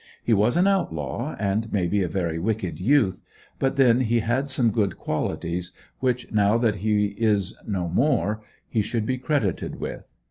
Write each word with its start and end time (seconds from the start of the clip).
He 0.23 0.33
was 0.33 0.57
an 0.57 0.65
outlaw 0.65 1.35
and 1.37 1.71
maybe 1.71 2.01
a 2.01 2.07
very 2.07 2.39
wicked 2.39 2.79
youth, 2.79 3.21
but 3.59 3.75
then 3.75 3.99
he 3.99 4.21
had 4.21 4.49
some 4.49 4.71
good 4.71 4.97
qualities 4.97 5.73
which, 5.99 6.31
now 6.31 6.57
that 6.57 6.77
he 6.77 7.09
is 7.19 7.55
no 7.67 7.87
more, 7.87 8.41
he 8.67 8.81
should 8.81 9.05
be 9.05 9.19
credited 9.19 9.75
with. 9.79 10.07